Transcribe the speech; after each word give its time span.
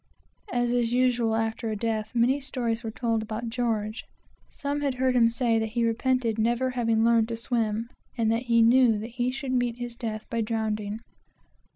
As 0.51 0.71
is 0.71 0.91
usual 0.93 1.35
after 1.35 1.69
a 1.69 1.75
death, 1.75 2.15
many 2.15 2.39
stories 2.39 2.83
were 2.83 2.89
told 2.89 3.21
about 3.21 3.49
George. 3.51 4.03
Some 4.49 4.81
had 4.81 4.95
heard 4.95 5.15
him 5.15 5.29
say 5.29 5.59
that 5.59 5.73
he 5.77 5.85
repented 5.85 6.39
never 6.39 6.71
having 6.71 7.03
learned 7.05 7.27
to 7.27 7.37
swim, 7.37 7.87
and 8.17 8.31
that 8.31 8.45
he 8.47 8.63
knew 8.63 8.97
that 8.97 9.11
he 9.11 9.29
should 9.29 9.51
meet 9.53 9.77
his 9.77 9.95
death 9.95 10.27
by 10.27 10.41
drowning. 10.41 11.01